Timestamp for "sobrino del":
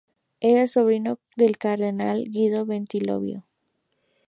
0.65-1.59